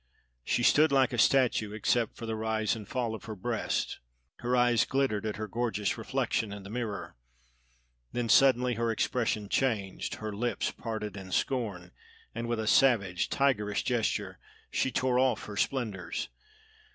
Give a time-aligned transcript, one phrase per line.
[0.43, 3.99] She stood like a statue, except for the rise and fall of her breast;
[4.39, 7.15] her eyes glittered at her gorgeous reflection in the mirror.
[8.11, 11.91] Then suddenly her expression changed, her lips parted in scorn,
[12.33, 14.39] and with a savage, tigerish gesture,
[14.71, 16.29] she tore off her splendors.